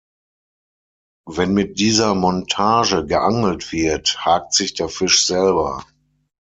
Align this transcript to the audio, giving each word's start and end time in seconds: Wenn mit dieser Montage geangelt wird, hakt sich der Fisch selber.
Wenn 1.27 1.53
mit 1.53 1.77
dieser 1.77 2.15
Montage 2.15 3.05
geangelt 3.05 3.71
wird, 3.71 4.25
hakt 4.25 4.51
sich 4.55 4.73
der 4.73 4.89
Fisch 4.89 5.27
selber. 5.27 5.85